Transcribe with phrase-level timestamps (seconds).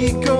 [0.00, 0.39] México.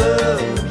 [0.00, 0.69] não.